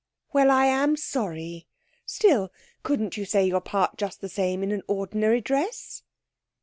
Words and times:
'Well, 0.33 0.49
I 0.49 0.65
am 0.65 0.97
sorry! 0.97 1.67
Still, 2.07 2.49
couldn't 2.81 3.17
you 3.17 3.25
say 3.25 3.45
your 3.45 3.61
part 3.61 3.97
just 3.99 4.19
the 4.19 4.29
same 4.29 4.63
in 4.63 4.71
an 4.71 4.81
ordinary 4.87 5.41
dress?' 5.41 6.01